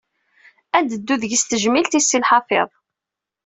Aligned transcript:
Ad 0.77 0.83
d-teddu 0.87 1.15
deg-s 1.21 1.43
tejmilt 1.45 1.93
i 1.99 2.01
Si 2.01 2.17
Lḥafiḍ. 2.23 2.69